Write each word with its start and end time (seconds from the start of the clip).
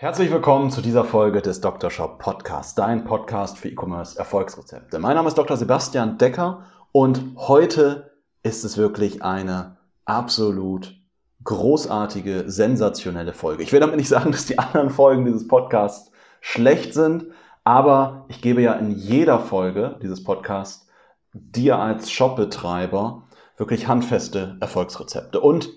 Herzlich 0.00 0.30
willkommen 0.30 0.70
zu 0.70 0.80
dieser 0.80 1.02
Folge 1.02 1.42
des 1.42 1.60
Dr. 1.60 1.90
Shop 1.90 2.20
Podcasts, 2.20 2.76
dein 2.76 3.02
Podcast 3.02 3.58
für 3.58 3.68
E-Commerce 3.68 4.16
Erfolgsrezepte. 4.16 5.00
Mein 5.00 5.16
Name 5.16 5.26
ist 5.26 5.36
Dr. 5.36 5.56
Sebastian 5.56 6.18
Decker 6.18 6.66
und 6.92 7.34
heute 7.34 8.12
ist 8.44 8.62
es 8.62 8.78
wirklich 8.78 9.24
eine 9.24 9.76
absolut 10.04 10.94
großartige, 11.42 12.44
sensationelle 12.46 13.32
Folge. 13.32 13.64
Ich 13.64 13.72
will 13.72 13.80
damit 13.80 13.96
nicht 13.96 14.08
sagen, 14.08 14.30
dass 14.30 14.46
die 14.46 14.60
anderen 14.60 14.90
Folgen 14.90 15.24
dieses 15.24 15.48
Podcasts 15.48 16.12
schlecht 16.40 16.94
sind, 16.94 17.26
aber 17.64 18.24
ich 18.28 18.40
gebe 18.40 18.62
ja 18.62 18.74
in 18.74 18.92
jeder 18.92 19.40
Folge 19.40 19.98
dieses 20.00 20.22
Podcasts 20.22 20.86
dir 21.32 21.80
als 21.80 22.12
Shopbetreiber 22.12 23.24
wirklich 23.56 23.88
handfeste 23.88 24.58
Erfolgsrezepte. 24.60 25.40
Und 25.40 25.70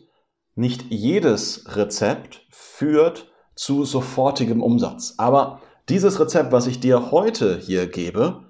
nicht 0.54 0.92
jedes 0.92 1.76
Rezept 1.76 2.46
führt 2.52 3.31
zu 3.62 3.86
sofortigem 3.86 4.64
Umsatz. 4.64 5.14
Aber 5.18 5.60
dieses 5.88 6.20
Rezept, 6.20 6.52
was 6.52 6.66
ich 6.66 6.80
dir 6.80 7.12
heute 7.12 7.60
hier 7.60 7.86
gebe, 7.86 8.46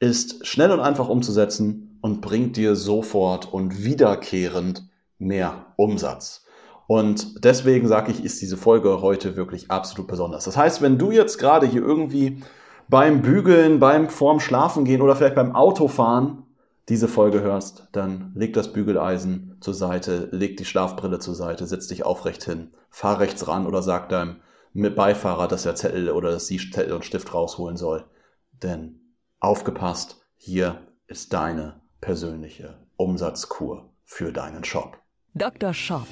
ist 0.00 0.44
schnell 0.44 0.72
und 0.72 0.80
einfach 0.80 1.08
umzusetzen 1.08 1.96
und 2.02 2.20
bringt 2.20 2.56
dir 2.56 2.74
sofort 2.74 3.52
und 3.52 3.84
wiederkehrend 3.84 4.82
mehr 5.16 5.66
Umsatz. 5.76 6.44
Und 6.88 7.44
deswegen 7.44 7.86
sage 7.86 8.10
ich, 8.10 8.24
ist 8.24 8.42
diese 8.42 8.56
Folge 8.56 9.00
heute 9.00 9.36
wirklich 9.36 9.70
absolut 9.70 10.08
besonders. 10.08 10.44
Das 10.46 10.56
heißt, 10.56 10.82
wenn 10.82 10.98
du 10.98 11.12
jetzt 11.12 11.38
gerade 11.38 11.68
hier 11.68 11.82
irgendwie 11.82 12.42
beim 12.88 13.22
Bügeln, 13.22 13.78
beim 13.78 14.08
vorm 14.08 14.40
Schlafen 14.40 14.84
gehen 14.84 15.02
oder 15.02 15.14
vielleicht 15.14 15.36
beim 15.36 15.54
Autofahren 15.54 16.42
diese 16.88 17.06
Folge 17.06 17.42
hörst, 17.42 17.86
dann 17.92 18.32
leg 18.34 18.54
das 18.54 18.72
Bügeleisen 18.72 19.56
zur 19.60 19.74
Seite, 19.74 20.28
leg 20.32 20.56
die 20.56 20.64
Schlafbrille 20.64 21.20
zur 21.20 21.36
Seite, 21.36 21.64
setz 21.68 21.86
dich 21.86 22.04
aufrecht 22.04 22.42
hin, 22.42 22.72
fahr 22.90 23.20
rechts 23.20 23.46
ran 23.46 23.64
oder 23.64 23.82
sag 23.82 24.08
deinem 24.08 24.38
Beifahrer, 24.74 25.48
dass 25.48 25.66
er 25.66 25.74
Zettel 25.74 26.10
oder 26.10 26.30
dass 26.30 26.46
sie 26.46 26.58
Zettel 26.58 26.92
und 26.92 27.04
Stift 27.04 27.34
rausholen 27.34 27.76
soll. 27.76 28.04
Denn 28.52 29.14
aufgepasst, 29.40 30.20
hier 30.36 30.80
ist 31.06 31.32
deine 31.32 31.80
persönliche 32.00 32.86
Umsatzkur 32.96 33.90
für 34.04 34.32
deinen 34.32 34.64
Shop. 34.64 34.98
Dr. 35.34 35.74
Shop, 35.74 36.06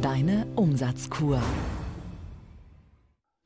deine 0.00 0.46
Umsatzkur. 0.56 1.42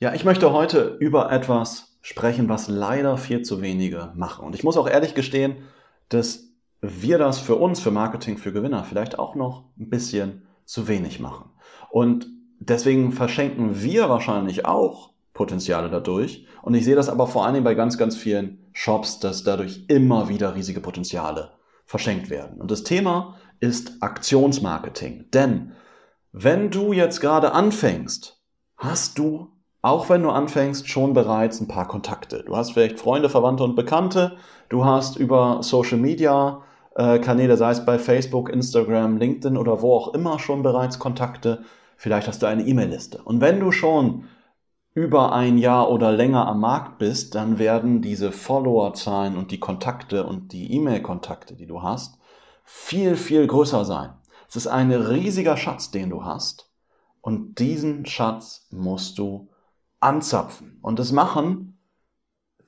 Ja, 0.01 0.15
ich 0.15 0.25
möchte 0.25 0.53
heute 0.53 0.97
über 1.01 1.33
etwas 1.33 1.99
sprechen, 2.03 2.49
was 2.49 2.69
leider 2.69 3.17
viel 3.17 3.43
zu 3.43 3.63
wenige 3.63 4.13
machen. 4.15 4.45
Und 4.45 4.55
ich 4.55 4.65
muss 4.65 4.77
auch 4.77 4.89
ehrlich 4.89 5.15
gestehen, 5.15 5.57
dass 6.11 6.51
wir 6.81 7.17
das 7.19 7.39
für 7.39 7.57
uns, 7.57 7.81
für 7.81 7.91
Marketing 7.91 8.37
für 8.37 8.53
Gewinner, 8.53 8.85
vielleicht 8.85 9.19
auch 9.19 9.35
noch 9.35 9.65
ein 9.79 9.89
bisschen 9.89 10.47
zu 10.67 10.87
wenig 10.89 11.21
machen. 11.21 11.51
Und 11.91 12.27
deswegen 12.69 13.13
verschenken 13.13 13.83
wir 13.83 14.09
wahrscheinlich 14.09 14.67
auch 14.67 15.11
Potenziale 15.33 15.91
dadurch. 15.91 16.47
Und 16.63 16.75
ich 16.75 16.85
sehe 16.85 16.95
das 16.95 17.09
aber 17.09 17.27
vor 17.27 17.45
allen 17.45 17.55
Dingen 17.55 17.65
bei 17.65 17.75
ganz, 17.75 17.99
ganz 17.99 18.17
vielen 18.17 18.65
Shops, 18.73 19.19
dass 19.19 19.45
dadurch 19.45 19.85
immer 19.89 20.29
wieder 20.29 20.55
riesige 20.55 20.81
Potenziale 20.81 21.51
verschenkt 21.85 22.31
werden. 22.31 22.61
Und 22.61 22.71
das 22.71 22.85
Thema 22.85 23.37
ist 23.61 24.03
Aktionsmarketing. 24.03 25.31
Denn 25.33 25.73
wenn 26.33 26.71
du 26.71 26.93
jetzt 26.93 27.21
gerade 27.21 27.53
anfängst, 27.53 28.41
hast 28.77 29.19
du, 29.19 29.51
auch 29.83 30.09
wenn 30.09 30.23
du 30.23 30.31
anfängst, 30.31 30.89
schon 30.89 31.13
bereits 31.13 31.61
ein 31.61 31.69
paar 31.69 31.87
Kontakte. 31.87 32.45
Du 32.47 32.57
hast 32.57 32.73
vielleicht 32.73 32.99
Freunde, 32.99 33.29
Verwandte 33.29 33.65
und 33.65 33.77
Bekannte. 33.77 34.37
Du 34.69 34.85
hast 34.85 35.17
über 35.17 35.63
Social 35.63 35.99
Media 35.99 36.63
äh, 36.95 37.19
Kanäle, 37.19 37.57
sei 37.57 37.73
es 37.73 37.85
bei 37.85 37.99
Facebook, 37.99 38.49
Instagram, 38.51 39.19
LinkedIn 39.19 39.57
oder 39.57 39.83
wo 39.83 39.95
auch 39.95 40.15
immer 40.15 40.39
schon 40.39 40.63
bereits 40.63 40.99
Kontakte. 40.99 41.65
Vielleicht 41.97 42.29
hast 42.29 42.43
du 42.43 42.47
eine 42.47 42.67
E-Mail-Liste. 42.67 43.23
Und 43.23 43.41
wenn 43.41 43.61
du 43.61 43.73
schon 43.73 44.25
über 44.95 45.33
ein 45.33 45.59
Jahr 45.59 45.91
oder 45.91 46.13
länger 46.13 46.47
am 46.47 46.61
Markt 46.61 46.99
bist, 46.99 47.35
dann 47.35 47.59
werden 47.59 48.01
diese 48.01 48.31
Followerzahlen 48.31 49.37
und 49.37 49.51
die 49.51 49.59
Kontakte 49.59 50.25
und 50.25 50.53
die 50.53 50.73
E-Mail-Kontakte, 50.73 51.57
die 51.57 51.67
du 51.67 51.83
hast, 51.83 52.19
viel, 52.65 53.17
viel 53.17 53.47
größer 53.47 53.85
sein. 53.85 54.11
Es 54.49 54.57
ist 54.57 54.67
ein 54.69 54.93
riesiger 54.93 55.57
Schatz, 55.57 55.91
den 55.91 56.11
du 56.11 56.25
hast. 56.25 56.71
Und 57.21 57.59
diesen 57.59 58.07
Schatz 58.07 58.69
musst 58.71 59.19
du 59.19 59.49
anzapfen. 59.99 60.79
Und 60.83 60.99
das 60.99 61.11
machen 61.11 61.79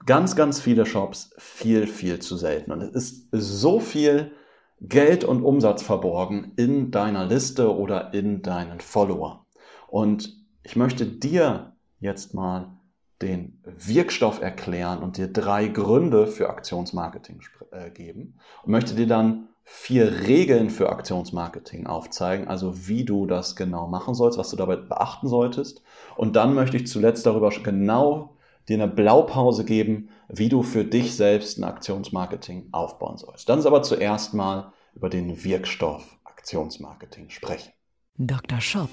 ganz, 0.05 0.35
ganz 0.35 0.61
viele 0.61 0.87
Shops 0.87 1.31
viel, 1.39 1.87
viel 1.87 2.19
zu 2.21 2.37
selten. 2.37 2.73
Und 2.73 2.81
es 2.81 2.95
ist 2.95 3.31
so 3.31 3.79
viel 3.79 4.33
Geld 4.81 5.25
und 5.25 5.43
Umsatz 5.43 5.83
verborgen 5.83 6.53
in 6.57 6.91
deiner 6.91 7.27
Liste 7.27 7.75
oder 7.75 8.13
in 8.13 8.43
deinen 8.43 8.81
Follower. 8.81 9.47
Und 9.89 10.37
ich 10.63 10.77
möchte 10.77 11.07
dir 11.07 11.77
jetzt 11.99 12.35
mal 12.35 12.77
den 13.23 13.63
Wirkstoff 13.65 14.43
erklären 14.43 15.03
und 15.03 15.17
dir 15.17 15.29
drei 15.29 15.69
Gründe 15.69 16.27
für 16.27 16.51
Aktionsmarketing 16.51 17.41
äh, 17.71 17.91
geben 17.91 18.35
und 18.63 18.73
möchte 18.73 18.95
dir 18.95 19.07
dann 19.07 19.49
vier 19.65 20.27
Regeln 20.27 20.71
für 20.71 20.91
Aktionsmarketing 20.91 21.87
aufzeigen, 21.87 22.47
also 22.47 22.87
wie 22.87 23.05
du 23.05 23.27
das 23.27 23.57
genau 23.57 23.89
machen 23.89 24.15
sollst, 24.15 24.39
was 24.39 24.51
du 24.51 24.57
dabei 24.57 24.77
beachten 24.77 25.29
solltest. 25.29 25.83
Und 26.17 26.37
dann 26.37 26.55
möchte 26.55 26.77
ich 26.77 26.87
zuletzt 26.87 27.27
darüber 27.27 27.51
genau 27.51 28.37
dir 28.69 28.75
eine 28.75 28.89
Blaupause 28.89 29.65
geben, 29.65 30.11
wie 30.29 30.49
du 30.49 30.63
für 30.63 30.85
dich 30.85 31.15
selbst 31.15 31.59
ein 31.59 31.65
Aktionsmarketing 31.65 32.69
aufbauen 32.73 33.17
sollst. 33.17 33.49
Dann 33.49 33.59
ist 33.59 33.67
aber 33.67 33.83
zuerst 33.83 34.35
mal 34.35 34.73
über 34.95 35.09
den 35.09 35.45
Wirkstoff 35.45 36.19
Aktionsmarketing 36.25 37.31
sprechen. 37.31 37.73
Dr. 38.19 38.61
Shop, 38.61 38.91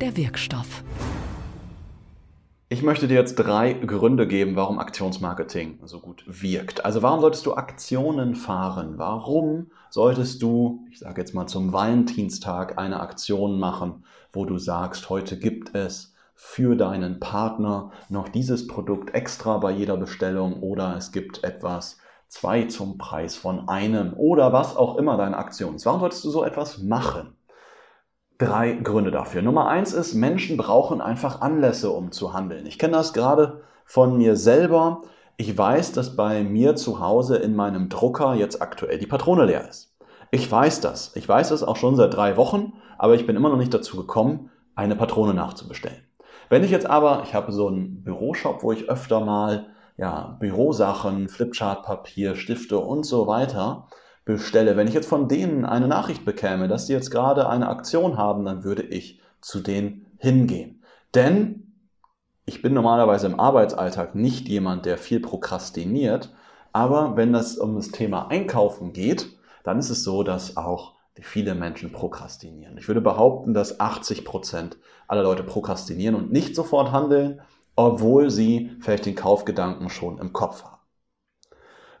der 0.00 0.16
Wirkstoff. 0.16 0.82
Ich 2.70 2.82
möchte 2.82 3.06
dir 3.06 3.14
jetzt 3.14 3.36
drei 3.36 3.74
Gründe 3.74 4.26
geben, 4.26 4.56
warum 4.56 4.78
Aktionsmarketing 4.78 5.80
so 5.84 6.00
gut 6.00 6.24
wirkt. 6.26 6.84
Also 6.84 7.02
warum 7.02 7.20
solltest 7.20 7.44
du 7.44 7.54
Aktionen 7.54 8.34
fahren? 8.34 8.94
Warum 8.96 9.70
solltest 9.90 10.42
du, 10.42 10.86
ich 10.90 10.98
sage 10.98 11.20
jetzt 11.20 11.34
mal 11.34 11.46
zum 11.46 11.72
Valentinstag, 11.72 12.78
eine 12.78 13.00
Aktion 13.00 13.60
machen, 13.60 14.04
wo 14.32 14.46
du 14.46 14.58
sagst, 14.58 15.10
heute 15.10 15.38
gibt 15.38 15.74
es 15.74 16.13
für 16.34 16.76
deinen 16.76 17.20
Partner 17.20 17.90
noch 18.08 18.28
dieses 18.28 18.66
Produkt 18.66 19.14
extra 19.14 19.58
bei 19.58 19.70
jeder 19.70 19.96
Bestellung 19.96 20.62
oder 20.62 20.96
es 20.96 21.12
gibt 21.12 21.44
etwas 21.44 21.98
zwei 22.28 22.64
zum 22.64 22.98
Preis 22.98 23.36
von 23.36 23.68
einem 23.68 24.12
oder 24.14 24.52
was 24.52 24.76
auch 24.76 24.96
immer 24.96 25.16
deine 25.16 25.38
Aktion 25.38 25.76
ist. 25.76 25.86
Warum 25.86 26.00
solltest 26.00 26.24
du 26.24 26.30
so 26.30 26.44
etwas 26.44 26.78
machen? 26.78 27.36
drei 28.38 28.72
Gründe 28.72 29.10
dafür. 29.10 29.42
Nummer 29.42 29.68
eins 29.68 29.92
ist, 29.92 30.14
Menschen 30.14 30.56
brauchen 30.56 31.00
einfach 31.00 31.40
Anlässe, 31.40 31.90
um 31.90 32.12
zu 32.12 32.32
handeln. 32.32 32.66
Ich 32.66 32.78
kenne 32.78 32.94
das 32.94 33.12
gerade 33.12 33.62
von 33.84 34.16
mir 34.16 34.36
selber. 34.36 35.02
Ich 35.36 35.56
weiß, 35.56 35.92
dass 35.92 36.16
bei 36.16 36.42
mir 36.42 36.76
zu 36.76 37.00
Hause 37.00 37.36
in 37.36 37.54
meinem 37.54 37.88
Drucker 37.88 38.34
jetzt 38.34 38.60
aktuell 38.62 38.98
die 38.98 39.06
Patrone 39.06 39.44
leer 39.44 39.68
ist. 39.68 39.94
Ich 40.30 40.50
weiß 40.50 40.80
das. 40.80 41.14
Ich 41.14 41.28
weiß 41.28 41.50
das 41.50 41.62
auch 41.62 41.76
schon 41.76 41.96
seit 41.96 42.14
drei 42.14 42.36
Wochen, 42.36 42.72
aber 42.98 43.14
ich 43.14 43.26
bin 43.26 43.36
immer 43.36 43.48
noch 43.50 43.56
nicht 43.56 43.74
dazu 43.74 43.96
gekommen, 43.96 44.50
eine 44.74 44.96
Patrone 44.96 45.34
nachzubestellen. 45.34 46.02
Wenn 46.48 46.64
ich 46.64 46.70
jetzt 46.70 46.88
aber, 46.88 47.22
ich 47.24 47.34
habe 47.34 47.52
so 47.52 47.68
einen 47.68 48.02
Büroshop, 48.02 48.62
wo 48.62 48.72
ich 48.72 48.88
öfter 48.88 49.20
mal 49.20 49.66
ja, 49.96 50.36
Bürosachen, 50.40 51.28
Flipchartpapier, 51.28 52.34
Stifte 52.36 52.78
und 52.78 53.04
so 53.04 53.26
weiter 53.26 53.88
bestelle. 54.24 54.76
Wenn 54.76 54.88
ich 54.88 54.94
jetzt 54.94 55.08
von 55.08 55.28
denen 55.28 55.64
eine 55.64 55.86
Nachricht 55.86 56.24
bekäme, 56.24 56.68
dass 56.68 56.86
sie 56.86 56.92
jetzt 56.92 57.10
gerade 57.10 57.48
eine 57.48 57.68
Aktion 57.68 58.16
haben, 58.16 58.44
dann 58.44 58.64
würde 58.64 58.82
ich 58.82 59.20
zu 59.40 59.60
denen 59.60 60.06
hingehen. 60.18 60.82
Denn 61.14 61.72
ich 62.46 62.62
bin 62.62 62.74
normalerweise 62.74 63.26
im 63.26 63.38
Arbeitsalltag 63.38 64.14
nicht 64.14 64.48
jemand, 64.48 64.86
der 64.86 64.98
viel 64.98 65.20
prokrastiniert, 65.20 66.34
aber 66.72 67.16
wenn 67.16 67.32
das 67.32 67.56
um 67.56 67.76
das 67.76 67.90
Thema 67.90 68.28
Einkaufen 68.28 68.92
geht, 68.92 69.28
dann 69.62 69.78
ist 69.78 69.90
es 69.90 70.02
so, 70.02 70.22
dass 70.22 70.56
auch 70.56 70.94
viele 71.22 71.54
Menschen 71.54 71.92
prokrastinieren. 71.92 72.76
Ich 72.76 72.88
würde 72.88 73.00
behaupten, 73.00 73.54
dass 73.54 73.78
80 73.80 74.24
Prozent 74.24 74.78
aller 75.06 75.22
Leute 75.22 75.44
prokrastinieren 75.44 76.14
und 76.14 76.32
nicht 76.32 76.56
sofort 76.56 76.90
handeln, 76.92 77.40
obwohl 77.76 78.30
sie 78.30 78.72
vielleicht 78.80 79.06
den 79.06 79.14
Kaufgedanken 79.14 79.90
schon 79.90 80.18
im 80.18 80.32
Kopf 80.32 80.64
haben. 80.64 80.74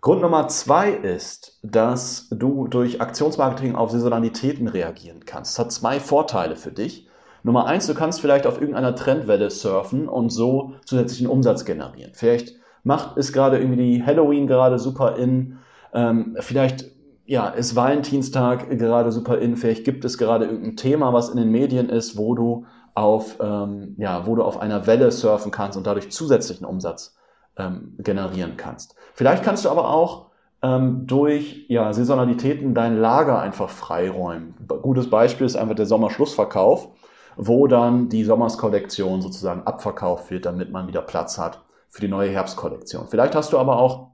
Grund 0.00 0.20
Nummer 0.20 0.48
zwei 0.48 0.90
ist, 0.90 1.58
dass 1.62 2.28
du 2.28 2.68
durch 2.68 3.00
Aktionsmarketing 3.00 3.74
auf 3.74 3.90
Saisonalitäten 3.90 4.68
reagieren 4.68 5.24
kannst. 5.24 5.52
Es 5.52 5.58
hat 5.58 5.72
zwei 5.72 5.98
Vorteile 5.98 6.56
für 6.56 6.72
dich. 6.72 7.08
Nummer 7.42 7.66
eins, 7.66 7.86
du 7.86 7.94
kannst 7.94 8.20
vielleicht 8.20 8.46
auf 8.46 8.60
irgendeiner 8.60 8.94
Trendwelle 8.94 9.50
surfen 9.50 10.08
und 10.08 10.30
so 10.30 10.74
zusätzlichen 10.84 11.26
Umsatz 11.26 11.64
generieren. 11.64 12.12
Vielleicht 12.14 12.54
macht 12.82 13.16
ist 13.16 13.32
gerade 13.32 13.58
irgendwie 13.58 13.82
die 13.82 14.04
Halloween 14.04 14.46
gerade 14.46 14.78
super 14.78 15.16
in, 15.16 15.58
ähm, 15.94 16.36
vielleicht 16.40 16.84
ja, 17.26 17.48
ist 17.48 17.74
Valentinstag 17.74 18.70
gerade 18.70 19.12
super 19.12 19.38
in, 19.38 19.56
vielleicht 19.56 19.84
gibt 19.84 20.04
es 20.04 20.18
gerade 20.18 20.44
irgendein 20.44 20.76
Thema, 20.76 21.12
was 21.12 21.30
in 21.30 21.36
den 21.36 21.50
Medien 21.50 21.88
ist, 21.88 22.16
wo 22.16 22.34
du 22.34 22.66
auf, 22.94 23.38
ähm, 23.40 23.94
ja, 23.98 24.26
wo 24.26 24.36
du 24.36 24.42
auf 24.42 24.60
einer 24.60 24.86
Welle 24.86 25.10
surfen 25.10 25.50
kannst 25.50 25.76
und 25.76 25.86
dadurch 25.86 26.12
zusätzlichen 26.12 26.66
Umsatz 26.66 27.16
ähm, 27.56 27.94
generieren 27.98 28.56
kannst. 28.56 28.94
Vielleicht 29.14 29.42
kannst 29.42 29.64
du 29.64 29.70
aber 29.70 29.88
auch 29.88 30.30
ähm, 30.62 31.06
durch 31.06 31.66
ja, 31.68 31.92
Saisonalitäten 31.92 32.74
dein 32.74 32.96
Lager 32.96 33.40
einfach 33.40 33.68
freiräumen. 33.68 34.54
Gutes 34.82 35.10
Beispiel 35.10 35.46
ist 35.46 35.56
einfach 35.56 35.74
der 35.74 35.86
Sommerschlussverkauf, 35.86 36.88
wo 37.36 37.66
dann 37.66 38.08
die 38.08 38.24
Sommerskollektion 38.24 39.22
sozusagen 39.22 39.62
abverkauft 39.62 40.30
wird, 40.30 40.46
damit 40.46 40.70
man 40.70 40.86
wieder 40.88 41.02
Platz 41.02 41.38
hat 41.38 41.62
für 41.88 42.00
die 42.00 42.08
neue 42.08 42.30
Herbstkollektion. 42.30 43.06
Vielleicht 43.08 43.34
hast 43.34 43.52
du 43.52 43.58
aber 43.58 43.78
auch 43.78 44.13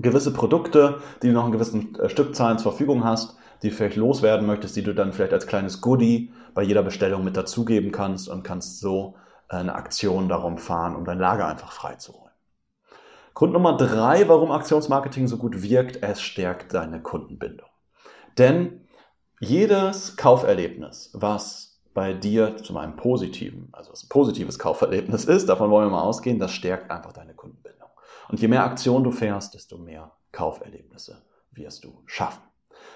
gewisse 0.00 0.32
Produkte, 0.32 1.00
die 1.22 1.28
du 1.28 1.32
noch 1.32 1.46
in 1.46 1.52
gewissen 1.52 1.94
äh, 1.96 2.08
Stückzahlen 2.08 2.58
zur 2.58 2.72
Verfügung 2.72 3.04
hast, 3.04 3.36
die 3.62 3.70
du 3.70 3.74
vielleicht 3.74 3.96
loswerden 3.96 4.46
möchtest, 4.46 4.76
die 4.76 4.82
du 4.82 4.94
dann 4.94 5.12
vielleicht 5.12 5.32
als 5.32 5.46
kleines 5.46 5.80
Goodie 5.80 6.32
bei 6.54 6.62
jeder 6.62 6.82
Bestellung 6.82 7.24
mit 7.24 7.36
dazugeben 7.36 7.92
kannst 7.92 8.28
und 8.28 8.42
kannst 8.42 8.80
so 8.80 9.16
äh, 9.50 9.56
eine 9.56 9.74
Aktion 9.74 10.28
darum 10.28 10.58
fahren, 10.58 10.96
um 10.96 11.04
dein 11.04 11.18
Lager 11.18 11.46
einfach 11.46 11.72
freizuräumen. 11.72 12.28
Grund 13.34 13.52
Nummer 13.52 13.76
drei, 13.76 14.28
warum 14.28 14.50
Aktionsmarketing 14.50 15.28
so 15.28 15.36
gut 15.36 15.62
wirkt, 15.62 16.02
es 16.02 16.20
stärkt 16.20 16.74
deine 16.74 17.00
Kundenbindung. 17.00 17.68
Denn 18.36 18.88
jedes 19.40 20.16
Kauferlebnis, 20.16 21.10
was 21.14 21.80
bei 21.94 22.12
dir 22.12 22.56
zu 22.56 22.76
einem 22.76 22.96
positiven, 22.96 23.68
also 23.72 23.92
was 23.92 24.04
ein 24.04 24.08
positives 24.08 24.58
Kauferlebnis 24.58 25.24
ist, 25.24 25.48
davon 25.48 25.70
wollen 25.70 25.86
wir 25.86 25.92
mal 25.92 26.02
ausgehen, 26.02 26.40
das 26.40 26.52
stärkt 26.52 26.90
einfach 26.90 27.12
deine 27.12 27.34
Kundenbindung. 27.34 27.77
Und 28.28 28.40
je 28.40 28.48
mehr 28.48 28.64
Aktionen 28.64 29.04
du 29.04 29.10
fährst, 29.10 29.54
desto 29.54 29.78
mehr 29.78 30.12
Kauferlebnisse 30.32 31.22
wirst 31.52 31.84
du 31.84 32.02
schaffen. 32.06 32.42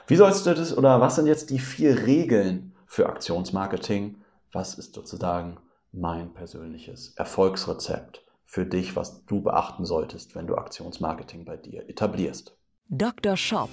Wie 0.07 0.17
sollst 0.17 0.47
du 0.47 0.55
das 0.55 0.77
oder 0.77 1.01
was 1.01 1.17
sind 1.17 1.27
jetzt 1.27 1.51
die 1.51 1.59
vier 1.59 2.07
Regeln 2.07 2.75
für 2.87 3.09
Aktionsmarketing? 3.09 4.23
Was 4.53 4.75
ist 4.75 4.95
sozusagen 4.95 5.59
mein 5.91 6.35
persönliches 6.35 7.15
Erfolgsrezept 7.17 8.25
für 8.45 8.67
dich, 8.67 8.97
was 8.97 9.25
du 9.25 9.43
beachten 9.43 9.85
solltest, 9.85 10.35
wenn 10.35 10.47
du 10.47 10.57
Aktionsmarketing 10.57 11.45
bei 11.45 11.57
dir 11.57 11.89
etablierst? 11.89 12.57
Dr. 12.89 13.37
Shop. 13.37 13.71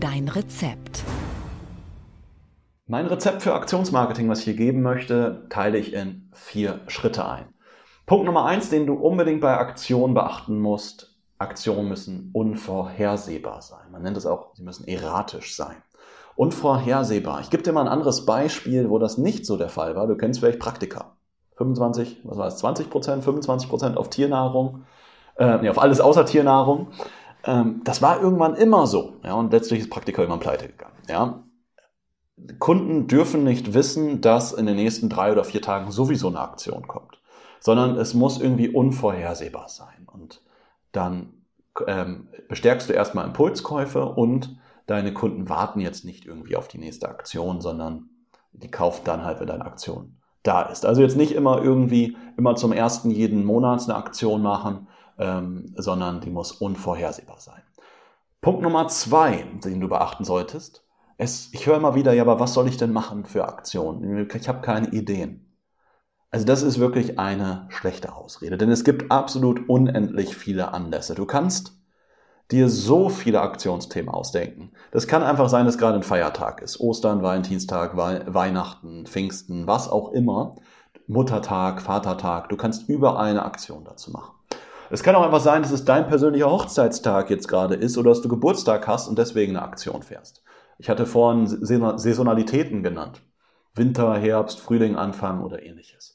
Dein 0.00 0.28
Rezept. 0.28 1.04
Mein 2.86 3.06
Rezept 3.06 3.42
für 3.42 3.54
Aktionsmarketing, 3.54 4.28
was 4.28 4.40
ich 4.40 4.44
hier 4.44 4.56
geben 4.56 4.82
möchte, 4.82 5.46
teile 5.50 5.78
ich 5.78 5.92
in 5.92 6.30
vier 6.32 6.80
Schritte 6.88 7.26
ein. 7.28 7.53
Punkt 8.06 8.26
Nummer 8.26 8.44
eins, 8.44 8.70
den 8.70 8.86
du 8.86 8.94
unbedingt 8.94 9.40
bei 9.40 9.56
Aktionen 9.56 10.14
beachten 10.14 10.60
musst, 10.60 11.14
Aktionen 11.38 11.88
müssen 11.88 12.30
unvorhersehbar 12.32 13.62
sein. 13.62 13.90
Man 13.90 14.02
nennt 14.02 14.16
es 14.16 14.26
auch, 14.26 14.54
sie 14.54 14.62
müssen 14.62 14.86
erratisch 14.86 15.56
sein. 15.56 15.76
Unvorhersehbar. 16.36 17.40
Ich 17.40 17.50
gebe 17.50 17.62
dir 17.62 17.72
mal 17.72 17.82
ein 17.82 17.88
anderes 17.88 18.26
Beispiel, 18.26 18.90
wo 18.90 18.98
das 18.98 19.18
nicht 19.18 19.46
so 19.46 19.56
der 19.56 19.68
Fall 19.68 19.96
war. 19.96 20.06
Du 20.06 20.16
kennst 20.16 20.40
vielleicht 20.40 20.58
Praktika. 20.58 21.16
25, 21.56 22.20
was 22.24 22.36
war 22.36 22.46
es, 22.48 22.56
20 22.56 22.90
Prozent, 22.90 23.24
25 23.24 23.68
Prozent 23.68 23.96
auf 23.96 24.10
Tiernahrung, 24.10 24.84
äh, 25.36 25.58
nee, 25.58 25.68
auf 25.68 25.78
alles 25.78 26.00
außer 26.00 26.26
Tiernahrung. 26.26 26.88
Ähm, 27.44 27.82
das 27.84 28.02
war 28.02 28.20
irgendwann 28.20 28.54
immer 28.56 28.86
so. 28.86 29.14
Ja, 29.24 29.34
und 29.34 29.52
letztlich 29.52 29.80
ist 29.80 29.90
Praktika 29.90 30.22
immer 30.22 30.38
pleite 30.38 30.66
gegangen. 30.66 30.96
Ja. 31.08 31.44
Kunden 32.58 33.06
dürfen 33.06 33.44
nicht 33.44 33.74
wissen, 33.74 34.20
dass 34.20 34.52
in 34.52 34.66
den 34.66 34.76
nächsten 34.76 35.08
drei 35.08 35.30
oder 35.30 35.44
vier 35.44 35.62
Tagen 35.62 35.92
sowieso 35.92 36.28
eine 36.28 36.40
Aktion 36.40 36.88
kommt, 36.88 37.20
sondern 37.64 37.96
es 37.96 38.12
muss 38.12 38.38
irgendwie 38.38 38.68
unvorhersehbar 38.68 39.70
sein. 39.70 40.06
Und 40.06 40.42
dann 40.92 41.32
ähm, 41.86 42.28
bestärkst 42.46 42.90
du 42.90 42.92
erstmal 42.92 43.26
Impulskäufe 43.26 44.04
und 44.04 44.58
deine 44.86 45.14
Kunden 45.14 45.48
warten 45.48 45.80
jetzt 45.80 46.04
nicht 46.04 46.26
irgendwie 46.26 46.56
auf 46.56 46.68
die 46.68 46.76
nächste 46.76 47.08
Aktion, 47.08 47.62
sondern 47.62 48.10
die 48.52 48.70
kaufen 48.70 49.00
dann 49.04 49.24
halt, 49.24 49.40
wenn 49.40 49.46
deine 49.46 49.64
Aktion 49.64 50.18
da 50.42 50.60
ist. 50.60 50.84
Also 50.84 51.00
jetzt 51.00 51.16
nicht 51.16 51.32
immer 51.32 51.62
irgendwie 51.62 52.18
immer 52.36 52.54
zum 52.54 52.70
ersten 52.70 53.10
jeden 53.10 53.46
Monat 53.46 53.82
eine 53.84 53.96
Aktion 53.96 54.42
machen, 54.42 54.86
ähm, 55.18 55.72
sondern 55.74 56.20
die 56.20 56.30
muss 56.30 56.52
unvorhersehbar 56.52 57.40
sein. 57.40 57.62
Punkt 58.42 58.60
Nummer 58.60 58.88
zwei, 58.88 59.46
den 59.64 59.80
du 59.80 59.88
beachten 59.88 60.24
solltest. 60.24 60.84
Es, 61.16 61.48
ich 61.54 61.66
höre 61.66 61.78
immer 61.78 61.94
wieder, 61.94 62.12
ja, 62.12 62.24
aber 62.24 62.40
was 62.40 62.52
soll 62.52 62.68
ich 62.68 62.76
denn 62.76 62.92
machen 62.92 63.24
für 63.24 63.48
Aktionen? 63.48 64.28
Ich 64.28 64.48
habe 64.48 64.60
keine 64.60 64.88
Ideen. 64.88 65.43
Also 66.34 66.46
das 66.46 66.64
ist 66.64 66.80
wirklich 66.80 67.20
eine 67.20 67.66
schlechte 67.68 68.16
Ausrede, 68.16 68.58
denn 68.58 68.68
es 68.68 68.82
gibt 68.82 69.12
absolut 69.12 69.68
unendlich 69.68 70.36
viele 70.36 70.74
Anlässe. 70.74 71.14
Du 71.14 71.26
kannst 71.26 71.78
dir 72.50 72.68
so 72.68 73.08
viele 73.08 73.40
Aktionsthemen 73.40 74.12
ausdenken. 74.12 74.72
Das 74.90 75.06
kann 75.06 75.22
einfach 75.22 75.48
sein, 75.48 75.64
dass 75.64 75.78
gerade 75.78 75.94
ein 75.94 76.02
Feiertag 76.02 76.60
ist. 76.60 76.80
Ostern, 76.80 77.22
Valentinstag, 77.22 77.96
Weihnachten, 77.96 79.06
Pfingsten, 79.06 79.68
was 79.68 79.88
auch 79.88 80.10
immer. 80.10 80.56
Muttertag, 81.06 81.80
Vatertag. 81.80 82.48
Du 82.48 82.56
kannst 82.56 82.88
überall 82.88 83.30
eine 83.30 83.44
Aktion 83.44 83.84
dazu 83.84 84.10
machen. 84.10 84.34
Es 84.90 85.04
kann 85.04 85.14
auch 85.14 85.24
einfach 85.24 85.38
sein, 85.38 85.62
dass 85.62 85.70
es 85.70 85.84
dein 85.84 86.08
persönlicher 86.08 86.50
Hochzeitstag 86.50 87.30
jetzt 87.30 87.46
gerade 87.46 87.76
ist 87.76 87.96
oder 87.96 88.10
dass 88.10 88.22
du 88.22 88.28
Geburtstag 88.28 88.88
hast 88.88 89.06
und 89.06 89.20
deswegen 89.20 89.56
eine 89.56 89.64
Aktion 89.64 90.02
fährst. 90.02 90.42
Ich 90.78 90.90
hatte 90.90 91.06
vorhin 91.06 91.46
Saisonalitäten 91.46 92.82
genannt. 92.82 93.22
Winter, 93.76 94.16
Herbst, 94.16 94.58
Frühling, 94.58 94.96
Anfang 94.96 95.44
oder 95.44 95.62
ähnliches. 95.62 96.13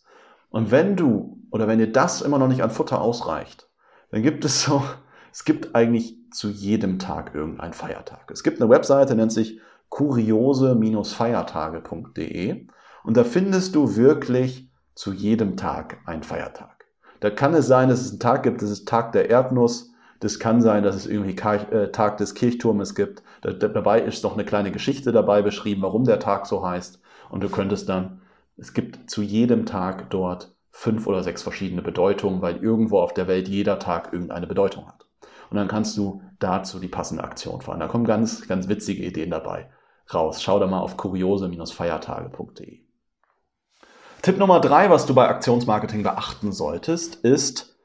Und 0.49 0.71
wenn 0.71 0.95
du 0.95 1.37
oder 1.51 1.67
wenn 1.67 1.79
dir 1.79 1.91
das 1.91 2.21
immer 2.21 2.37
noch 2.37 2.47
nicht 2.47 2.63
an 2.63 2.69
Futter 2.69 3.01
ausreicht, 3.01 3.67
dann 4.11 4.23
gibt 4.23 4.45
es 4.45 4.63
so, 4.63 4.81
es 5.31 5.43
gibt 5.45 5.75
eigentlich 5.75 6.17
zu 6.31 6.49
jedem 6.49 6.99
Tag 6.99 7.33
irgendeinen 7.33 7.73
Feiertag. 7.73 8.29
Es 8.31 8.43
gibt 8.43 8.61
eine 8.61 8.69
Webseite, 8.69 9.15
nennt 9.15 9.31
sich 9.31 9.59
kuriose-feiertage.de 9.89 12.67
und 13.03 13.17
da 13.17 13.23
findest 13.23 13.73
du 13.75 13.95
wirklich 13.95 14.69
zu 14.93 15.13
jedem 15.13 15.57
Tag 15.57 15.97
einen 16.05 16.21
Feiertag. 16.23 16.85
Da 17.21 17.31
kann 17.31 17.53
es 17.53 17.67
sein, 17.67 17.89
dass 17.89 18.01
es 18.01 18.11
einen 18.11 18.19
Tag 18.19 18.43
gibt, 18.43 18.61
das 18.61 18.69
ist 18.69 18.87
Tag 18.87 19.13
der 19.13 19.29
Erdnuss, 19.29 19.91
das 20.19 20.39
kann 20.39 20.61
sein, 20.61 20.83
dass 20.83 20.95
es 20.95 21.07
irgendwie 21.07 21.35
äh, 21.35 21.91
Tag 21.91 22.17
des 22.17 22.35
Kirchturmes 22.35 22.93
gibt. 22.93 23.23
dabei 23.41 24.01
ist 24.01 24.23
noch 24.23 24.33
eine 24.33 24.45
kleine 24.45 24.71
Geschichte 24.71 25.11
dabei 25.11 25.41
beschrieben, 25.41 25.81
warum 25.81 26.03
der 26.03 26.19
Tag 26.19 26.45
so 26.45 26.63
heißt. 26.65 27.01
Und 27.29 27.41
du 27.41 27.49
könntest 27.49 27.89
dann 27.89 28.21
es 28.59 28.73
gibt 28.73 29.09
zu 29.09 29.21
jedem 29.21 29.65
Tag 29.65 30.09
dort 30.09 30.55
fünf 30.71 31.07
oder 31.07 31.23
sechs 31.23 31.41
verschiedene 31.41 31.81
Bedeutungen, 31.81 32.41
weil 32.41 32.57
irgendwo 32.57 32.99
auf 32.99 33.13
der 33.13 33.27
Welt 33.27 33.47
jeder 33.47 33.79
Tag 33.79 34.13
irgendeine 34.13 34.47
Bedeutung 34.47 34.87
hat. 34.87 35.05
Und 35.49 35.57
dann 35.57 35.67
kannst 35.67 35.97
du 35.97 36.21
dazu 36.39 36.79
die 36.79 36.87
passende 36.87 37.23
Aktion 37.23 37.61
fahren. 37.61 37.79
Da 37.79 37.87
kommen 37.87 38.05
ganz, 38.05 38.47
ganz 38.47 38.67
witzige 38.67 39.03
Ideen 39.03 39.31
dabei 39.31 39.69
raus. 40.13 40.41
Schau 40.41 40.59
da 40.59 40.67
mal 40.67 40.79
auf 40.79 40.97
kuriose-feiertage.de. 40.97 42.79
Tipp 44.21 44.37
Nummer 44.37 44.59
drei, 44.59 44.89
was 44.89 45.05
du 45.05 45.15
bei 45.15 45.27
Aktionsmarketing 45.27 46.03
beachten 46.03 46.51
solltest, 46.51 47.15
ist, 47.15 47.77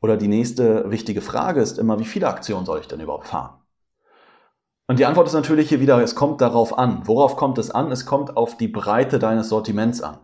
oder 0.00 0.16
die 0.16 0.28
nächste 0.28 0.90
wichtige 0.90 1.20
Frage 1.20 1.60
ist 1.60 1.78
immer, 1.78 1.98
wie 1.98 2.04
viele 2.04 2.28
Aktionen 2.28 2.66
soll 2.66 2.80
ich 2.80 2.88
denn 2.88 3.00
überhaupt 3.00 3.28
fahren? 3.28 3.60
Und 4.88 5.00
die 5.00 5.06
Antwort 5.06 5.26
ist 5.26 5.32
natürlich 5.32 5.68
hier 5.68 5.80
wieder, 5.80 6.00
es 6.00 6.14
kommt 6.14 6.40
darauf 6.40 6.78
an. 6.78 7.02
Worauf 7.06 7.36
kommt 7.36 7.58
es 7.58 7.70
an? 7.70 7.90
Es 7.90 8.06
kommt 8.06 8.36
auf 8.36 8.56
die 8.56 8.68
Breite 8.68 9.18
deines 9.18 9.48
Sortiments 9.48 10.00
an. 10.00 10.18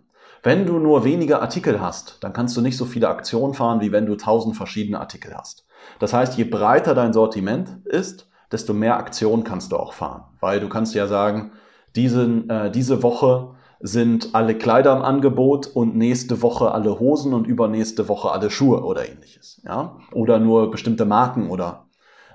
Wenn 0.45 0.66
du 0.66 0.78
nur 0.78 1.04
wenige 1.04 1.40
Artikel 1.40 1.81
hast, 1.81 2.19
dann 2.23 2.33
kannst 2.33 2.57
du 2.57 2.61
nicht 2.61 2.76
so 2.76 2.85
viele 2.85 3.09
Aktionen 3.09 3.54
fahren, 3.54 3.81
wie 3.81 3.92
wenn 3.92 4.07
du 4.07 4.16
tausend 4.16 4.57
verschiedene 4.57 5.00
Artikel 5.00 5.35
hast. 5.37 5.66
Das 5.99 6.12
heißt, 6.12 6.37
je 6.37 6.45
breiter 6.45 6.95
dein 6.95 7.12
Sortiment 7.12 7.85
ist, 7.87 8.28
desto 8.52 8.73
mehr 8.73 8.99
Aktionen 8.99 9.42
kannst 9.42 9.73
du 9.73 9.76
auch 9.76 9.92
fahren. 9.92 10.25
Weil 10.40 10.61
du 10.61 10.69
kannst 10.69 10.95
ja 10.95 11.07
sagen, 11.09 11.52
diesen, 11.97 12.49
äh, 12.49 12.71
diese 12.71 13.02
Woche 13.02 13.54
sind 13.81 14.31
alle 14.33 14.57
Kleider 14.57 14.97
im 14.97 15.02
Angebot 15.02 15.66
und 15.66 15.97
nächste 15.97 16.40
Woche 16.40 16.71
alle 16.71 17.00
Hosen 17.00 17.35
und 17.35 17.49
übernächste 17.49 18.09
Woche 18.09 18.31
alle 18.31 18.50
Schuhe 18.50 18.85
oder 18.85 19.09
ähnliches. 19.09 19.61
Ja? 19.64 19.99
Oder 20.12 20.38
nur 20.38 20.71
bestimmte 20.71 21.04
Marken 21.04 21.50
oder 21.50 21.87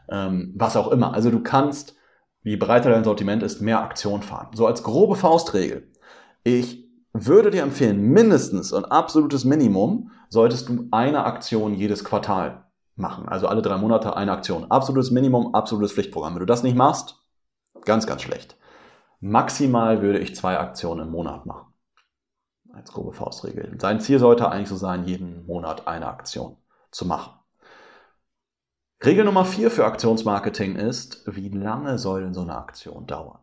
ähm, 0.10 0.54
was 0.58 0.76
auch 0.76 0.90
immer. 0.90 1.14
Also 1.14 1.30
du 1.30 1.42
kannst 1.42 1.97
je 2.48 2.56
breiter 2.58 2.92
dein 2.92 3.04
Sortiment 3.04 3.44
ist, 3.44 3.62
mehr 3.62 3.82
Aktion 3.82 4.22
fahren. 4.22 4.50
So 4.54 4.66
als 4.66 4.82
grobe 4.82 5.16
Faustregel. 5.16 5.92
Ich 6.44 6.88
würde 7.12 7.52
dir 7.52 7.64
empfehlen, 7.64 8.00
mindestens 8.02 8.72
und 8.72 8.86
absolutes 8.86 9.44
Minimum 9.44 10.12
solltest 10.30 10.70
du 10.70 10.88
eine 10.92 11.26
Aktion 11.26 11.74
jedes 11.74 12.06
Quartal 12.06 12.66
machen. 12.96 13.28
Also 13.28 13.48
alle 13.48 13.62
drei 13.62 13.78
Monate 13.78 14.16
eine 14.16 14.32
Aktion. 14.32 14.72
Absolutes 14.72 15.12
Minimum, 15.12 15.56
absolutes 15.56 15.92
Pflichtprogramm. 15.92 16.36
Wenn 16.36 16.40
du 16.40 16.46
das 16.46 16.64
nicht 16.64 16.78
machst, 16.78 17.22
ganz, 17.84 18.08
ganz 18.08 18.22
schlecht. 18.22 18.56
Maximal 19.20 20.02
würde 20.02 20.20
ich 20.20 20.36
zwei 20.36 20.58
Aktionen 20.58 21.08
im 21.08 21.12
Monat 21.12 21.46
machen. 21.46 21.74
Als 22.72 22.94
grobe 22.94 23.12
Faustregel. 23.12 23.76
Sein 23.82 24.00
Ziel 24.00 24.20
sollte 24.20 24.50
eigentlich 24.50 24.70
so 24.70 24.78
sein, 24.78 25.06
jeden 25.06 25.46
Monat 25.48 25.88
eine 25.88 26.08
Aktion 26.08 26.58
zu 26.92 27.06
machen. 27.06 27.34
Regel 29.06 29.26
Nummer 29.26 29.46
vier 29.46 29.70
für 29.70 29.86
Aktionsmarketing 29.86 30.76
ist, 30.76 31.22
wie 31.28 31.50
lange 31.50 32.00
soll 32.00 32.24
denn 32.24 32.34
so 32.34 32.42
eine 32.42 32.58
Aktion 32.58 33.06
dauern? 33.06 33.38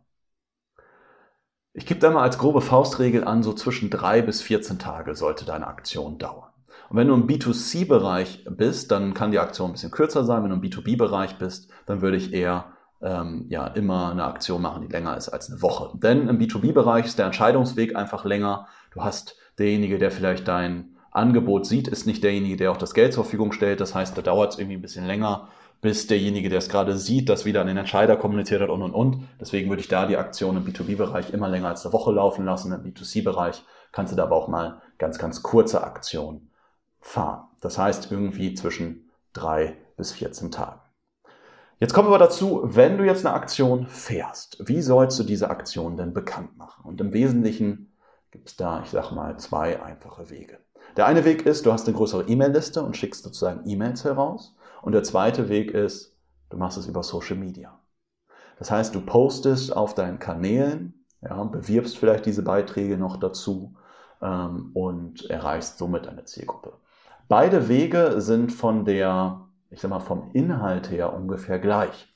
Ich 1.72 1.86
gebe 1.86 2.00
da 2.00 2.10
mal 2.10 2.22
als 2.22 2.38
grobe 2.38 2.60
Faustregel 2.60 3.24
an, 3.24 3.44
so 3.44 3.52
zwischen 3.52 3.88
drei 3.88 4.20
bis 4.20 4.42
14 4.42 4.80
Tage 4.80 5.14
sollte 5.14 5.44
deine 5.44 5.68
Aktion 5.68 6.18
dauern. 6.18 6.50
Und 6.90 6.96
wenn 6.96 7.06
du 7.06 7.14
im 7.14 7.28
B2C-Bereich 7.28 8.46
bist, 8.50 8.90
dann 8.90 9.14
kann 9.14 9.30
die 9.30 9.38
Aktion 9.38 9.70
ein 9.70 9.72
bisschen 9.74 9.92
kürzer 9.92 10.24
sein. 10.24 10.42
Wenn 10.42 10.50
du 10.50 10.56
im 10.56 10.62
B2B-Bereich 10.62 11.38
bist, 11.38 11.70
dann 11.86 12.00
würde 12.00 12.16
ich 12.16 12.32
eher 12.32 12.72
ähm, 13.00 13.46
ja, 13.48 13.68
immer 13.68 14.10
eine 14.10 14.24
Aktion 14.24 14.60
machen, 14.60 14.82
die 14.82 14.92
länger 14.92 15.16
ist 15.16 15.28
als 15.28 15.50
eine 15.50 15.62
Woche. 15.62 15.96
Denn 15.98 16.28
im 16.28 16.38
B2B-Bereich 16.38 17.06
ist 17.06 17.18
der 17.18 17.26
Entscheidungsweg 17.26 17.94
einfach 17.94 18.24
länger. 18.24 18.66
Du 18.92 19.04
hast 19.04 19.36
derjenige, 19.58 19.98
der 19.98 20.10
vielleicht 20.10 20.48
dein 20.48 20.93
Angebot 21.14 21.64
sieht, 21.64 21.88
ist 21.88 22.06
nicht 22.06 22.22
derjenige, 22.24 22.56
der 22.56 22.72
auch 22.72 22.76
das 22.76 22.92
Geld 22.92 23.12
zur 23.12 23.24
Verfügung 23.24 23.52
stellt. 23.52 23.80
Das 23.80 23.94
heißt, 23.94 24.18
da 24.18 24.22
dauert 24.22 24.52
es 24.52 24.58
irgendwie 24.58 24.76
ein 24.76 24.82
bisschen 24.82 25.06
länger, 25.06 25.48
bis 25.80 26.06
derjenige, 26.06 26.48
der 26.48 26.58
es 26.58 26.68
gerade 26.68 26.96
sieht, 26.96 27.28
das 27.28 27.44
wieder 27.44 27.60
an 27.60 27.66
den 27.66 27.76
Entscheider 27.76 28.16
kommuniziert 28.16 28.60
hat 28.60 28.70
und 28.70 28.82
und 28.82 28.92
und. 28.92 29.28
Deswegen 29.40 29.68
würde 29.68 29.80
ich 29.80 29.88
da 29.88 30.06
die 30.06 30.16
Aktion 30.16 30.56
im 30.56 30.64
B2B-Bereich 30.64 31.32
immer 31.32 31.48
länger 31.48 31.68
als 31.68 31.84
eine 31.84 31.92
Woche 31.92 32.12
laufen 32.12 32.44
lassen. 32.44 32.72
Im 32.72 32.82
B2C-Bereich 32.82 33.62
kannst 33.92 34.12
du 34.12 34.16
da 34.16 34.24
aber 34.24 34.36
auch 34.36 34.48
mal 34.48 34.82
ganz, 34.98 35.18
ganz 35.18 35.42
kurze 35.42 35.84
Aktionen 35.84 36.50
fahren. 37.00 37.44
Das 37.60 37.78
heißt 37.78 38.10
irgendwie 38.10 38.54
zwischen 38.54 39.10
drei 39.32 39.76
bis 39.96 40.12
14 40.12 40.50
Tagen. 40.50 40.80
Jetzt 41.78 41.92
kommen 41.92 42.10
wir 42.10 42.18
dazu, 42.18 42.62
wenn 42.64 42.98
du 42.98 43.04
jetzt 43.04 43.26
eine 43.26 43.34
Aktion 43.34 43.86
fährst, 43.86 44.66
wie 44.66 44.80
sollst 44.80 45.18
du 45.18 45.22
diese 45.22 45.50
Aktion 45.50 45.96
denn 45.96 46.14
bekannt 46.14 46.56
machen? 46.56 46.84
Und 46.84 47.00
im 47.00 47.12
Wesentlichen 47.12 47.92
gibt 48.30 48.48
es 48.48 48.56
da, 48.56 48.82
ich 48.82 48.90
sag 48.90 49.12
mal, 49.12 49.38
zwei 49.38 49.82
einfache 49.82 50.30
Wege. 50.30 50.58
Der 50.96 51.06
eine 51.06 51.24
Weg 51.24 51.46
ist, 51.46 51.66
du 51.66 51.72
hast 51.72 51.88
eine 51.88 51.96
größere 51.96 52.28
E-Mail-Liste 52.28 52.82
und 52.82 52.96
schickst 52.96 53.24
sozusagen 53.24 53.68
E-Mails 53.68 54.04
heraus. 54.04 54.54
Und 54.82 54.92
der 54.92 55.02
zweite 55.02 55.48
Weg 55.48 55.72
ist, 55.72 56.16
du 56.50 56.56
machst 56.56 56.78
es 56.78 56.86
über 56.86 57.02
Social 57.02 57.36
Media. 57.36 57.78
Das 58.58 58.70
heißt, 58.70 58.94
du 58.94 59.00
postest 59.00 59.76
auf 59.76 59.94
deinen 59.94 60.18
Kanälen, 60.18 61.04
ja, 61.20 61.42
bewirbst 61.42 61.98
vielleicht 61.98 62.26
diese 62.26 62.42
Beiträge 62.42 62.98
noch 62.98 63.16
dazu 63.16 63.74
ähm, 64.22 64.70
und 64.74 65.28
erreichst 65.30 65.78
somit 65.78 66.06
eine 66.06 66.24
Zielgruppe. 66.24 66.74
Beide 67.28 67.68
Wege 67.68 68.20
sind 68.20 68.52
von 68.52 68.84
der, 68.84 69.40
ich 69.70 69.80
sag 69.80 69.90
mal, 69.90 70.00
vom 70.00 70.30
Inhalt 70.32 70.90
her 70.90 71.14
ungefähr 71.14 71.58
gleich. 71.58 72.14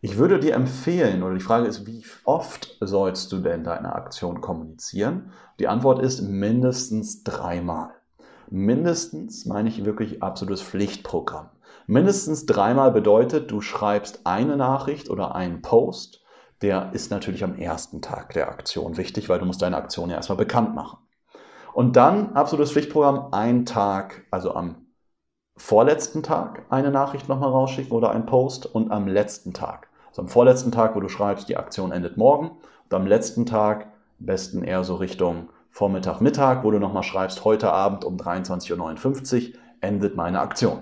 Ich 0.00 0.16
würde 0.16 0.38
dir 0.38 0.54
empfehlen, 0.54 1.22
oder 1.22 1.34
die 1.34 1.40
Frage 1.40 1.66
ist, 1.66 1.86
wie 1.86 2.04
oft 2.24 2.76
sollst 2.80 3.32
du 3.32 3.38
denn 3.38 3.64
deine 3.64 3.94
Aktion 3.94 4.40
kommunizieren? 4.40 5.32
Die 5.58 5.66
Antwort 5.66 6.00
ist 6.00 6.22
mindestens 6.22 7.24
dreimal. 7.24 7.90
Mindestens 8.50 9.44
meine 9.46 9.68
ich 9.68 9.84
wirklich 9.84 10.22
absolutes 10.22 10.62
Pflichtprogramm. 10.62 11.50
Mindestens 11.86 12.46
dreimal 12.46 12.92
bedeutet, 12.92 13.50
du 13.50 13.60
schreibst 13.60 14.20
eine 14.24 14.56
Nachricht 14.56 15.10
oder 15.10 15.34
einen 15.34 15.62
Post, 15.62 16.22
der 16.62 16.90
ist 16.92 17.10
natürlich 17.10 17.44
am 17.44 17.56
ersten 17.56 18.02
Tag 18.02 18.32
der 18.32 18.48
Aktion 18.48 18.96
wichtig, 18.96 19.28
weil 19.28 19.38
du 19.38 19.44
musst 19.44 19.62
deine 19.62 19.76
Aktion 19.76 20.10
ja 20.10 20.16
erstmal 20.16 20.38
bekannt 20.38 20.74
machen. 20.74 20.98
Und 21.72 21.96
dann 21.96 22.32
absolutes 22.32 22.72
Pflichtprogramm, 22.72 23.28
ein 23.32 23.64
Tag, 23.64 24.24
also 24.30 24.54
am 24.54 24.86
vorletzten 25.56 26.22
Tag 26.22 26.64
eine 26.70 26.90
Nachricht 26.90 27.28
nochmal 27.28 27.50
rausschicken 27.50 27.92
oder 27.92 28.10
einen 28.10 28.26
Post 28.26 28.66
und 28.66 28.90
am 28.90 29.06
letzten 29.06 29.52
Tag. 29.52 29.88
Also 30.08 30.22
am 30.22 30.28
vorletzten 30.28 30.72
Tag, 30.72 30.96
wo 30.96 31.00
du 31.00 31.08
schreibst, 31.08 31.48
die 31.48 31.56
Aktion 31.56 31.92
endet 31.92 32.16
morgen 32.16 32.50
und 32.84 32.94
am 32.94 33.06
letzten 33.06 33.44
Tag, 33.44 33.92
am 34.18 34.26
besten 34.26 34.64
eher 34.64 34.84
so 34.84 34.96
Richtung 34.96 35.50
Vormittag, 35.78 36.20
Mittag, 36.20 36.64
wo 36.64 36.72
du 36.72 36.80
nochmal 36.80 37.04
schreibst, 37.04 37.44
heute 37.44 37.70
Abend 37.70 38.04
um 38.04 38.16
23.59 38.16 39.52
Uhr 39.52 39.60
endet 39.80 40.16
meine 40.16 40.40
Aktion. 40.40 40.80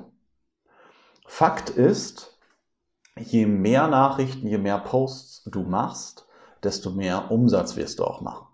Fakt 1.27 1.69
ist, 1.69 2.39
je 3.15 3.45
mehr 3.45 3.89
Nachrichten, 3.89 4.47
je 4.47 4.57
mehr 4.57 4.79
Posts 4.79 5.51
du 5.53 5.65
machst, 5.65 6.27
desto 6.63 6.93
mehr 6.93 7.31
Umsatz 7.31 7.77
wirst 7.77 7.99
du 7.99 8.05
auch 8.05 8.23
machen. 8.23 8.47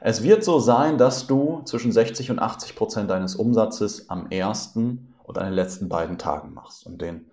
Es 0.00 0.22
wird 0.22 0.44
so 0.44 0.60
sein, 0.60 0.98
dass 0.98 1.26
du 1.26 1.62
zwischen 1.64 1.90
60 1.90 2.30
und 2.30 2.38
80 2.38 2.76
Prozent 2.76 3.10
deines 3.10 3.34
Umsatzes 3.34 4.08
am 4.08 4.30
ersten 4.30 5.16
und 5.24 5.36
an 5.36 5.46
den 5.46 5.54
letzten 5.54 5.88
beiden 5.88 6.16
Tagen 6.16 6.54
machst 6.54 6.86
und 6.86 7.02
den 7.02 7.28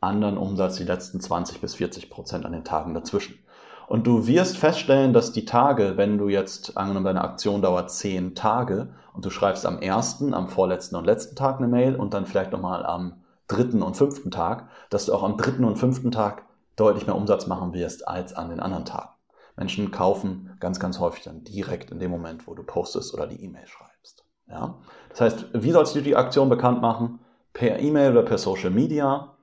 anderen 0.00 0.38
Umsatz 0.38 0.76
die 0.76 0.84
letzten 0.84 1.20
20 1.20 1.60
bis 1.60 1.74
40 1.74 2.10
Prozent 2.10 2.46
an 2.46 2.52
den 2.52 2.62
Tagen 2.62 2.94
dazwischen. 2.94 3.40
Und 3.88 4.06
du 4.06 4.26
wirst 4.26 4.58
feststellen, 4.58 5.14
dass 5.14 5.32
die 5.32 5.46
Tage, 5.46 5.96
wenn 5.96 6.18
du 6.18 6.28
jetzt, 6.28 6.76
angenommen 6.76 7.06
deine 7.06 7.24
Aktion 7.24 7.62
dauert 7.62 7.90
10 7.90 8.34
Tage 8.34 8.90
und 9.14 9.24
du 9.24 9.30
schreibst 9.30 9.64
am 9.64 9.78
ersten, 9.78 10.34
am 10.34 10.48
vorletzten 10.48 10.94
und 10.96 11.06
letzten 11.06 11.36
Tag 11.36 11.56
eine 11.56 11.68
Mail 11.68 11.96
und 11.96 12.12
dann 12.12 12.26
vielleicht 12.26 12.52
nochmal 12.52 12.84
am 12.84 13.22
dritten 13.46 13.82
und 13.82 13.96
fünften 13.96 14.30
Tag, 14.30 14.68
dass 14.90 15.06
du 15.06 15.14
auch 15.14 15.22
am 15.22 15.38
dritten 15.38 15.64
und 15.64 15.76
fünften 15.76 16.10
Tag 16.10 16.44
deutlich 16.76 17.06
mehr 17.06 17.16
Umsatz 17.16 17.46
machen 17.46 17.72
wirst 17.72 18.06
als 18.06 18.34
an 18.34 18.50
den 18.50 18.60
anderen 18.60 18.84
Tagen. 18.84 19.08
Menschen 19.56 19.90
kaufen 19.90 20.54
ganz, 20.60 20.78
ganz 20.78 21.00
häufig 21.00 21.24
dann 21.24 21.42
direkt 21.44 21.90
in 21.90 21.98
dem 21.98 22.10
Moment, 22.10 22.46
wo 22.46 22.54
du 22.54 22.62
postest 22.62 23.14
oder 23.14 23.26
die 23.26 23.42
E-Mail 23.42 23.66
schreibst. 23.66 24.26
Ja? 24.48 24.76
Das 25.08 25.22
heißt, 25.22 25.46
wie 25.54 25.72
sollst 25.72 25.94
du 25.94 26.02
die 26.02 26.14
Aktion 26.14 26.50
bekannt 26.50 26.82
machen? 26.82 27.20
Per 27.54 27.80
E-Mail 27.80 28.12
oder 28.12 28.22
per 28.22 28.38
Social 28.38 28.70
Media 28.70 29.34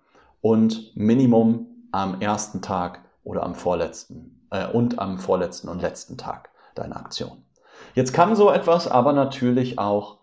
und 0.42 0.96
Minimum 0.96 1.66
am 1.92 2.22
ersten 2.22 2.62
Tag 2.62 3.05
oder 3.26 3.44
am 3.44 3.56
vorletzten 3.56 4.48
äh, 4.52 4.68
und 4.68 5.00
am 5.00 5.18
vorletzten 5.18 5.68
und 5.68 5.82
letzten 5.82 6.18
Tag 6.18 6.50
deiner 6.76 6.96
Aktion. 6.96 7.44
Jetzt 7.94 8.14
kann 8.14 8.36
so 8.38 8.50
etwas 8.50 8.88
aber 8.88 9.12
natürlich 9.12 9.78
auch 9.78 10.20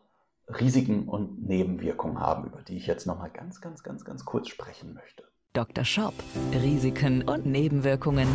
Risiken 0.49 1.09
und 1.09 1.47
Nebenwirkungen 1.47 2.19
haben, 2.19 2.47
über 2.47 2.63
die 2.63 2.77
ich 2.77 2.87
jetzt 2.87 3.07
nochmal 3.07 3.31
ganz, 3.31 3.61
ganz, 3.61 3.83
ganz, 3.83 4.05
ganz 4.05 4.25
kurz 4.25 4.49
sprechen 4.49 4.95
möchte. 4.95 5.25
Dr. 5.53 5.85
Shop. 5.85 6.15
Risiken 6.53 7.23
und 7.23 7.45
Nebenwirkungen. 7.45 8.29